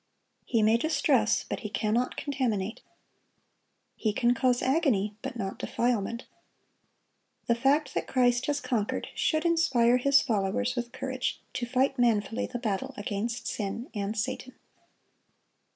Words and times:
He 0.45 0.63
may 0.63 0.77
distress, 0.77 1.45
but 1.47 1.59
he 1.59 1.69
cannot 1.69 2.17
contaminate. 2.17 2.81
He 3.95 4.13
can 4.13 4.33
cause 4.33 4.63
agony, 4.63 5.13
but 5.21 5.35
not 5.35 5.59
defilement. 5.59 6.25
The 7.45 7.53
fact 7.53 7.93
that 7.93 8.07
Christ 8.07 8.47
has 8.47 8.59
conquered 8.59 9.09
should 9.13 9.45
inspire 9.45 9.97
His 9.97 10.23
followers 10.23 10.75
with 10.75 10.91
courage 10.91 11.39
to 11.53 11.67
fight 11.67 11.99
manfully 11.99 12.47
the 12.47 12.57
battle 12.57 12.95
against 12.97 13.45
sin 13.45 13.91
and 13.93 14.17
Satan. 14.17 14.55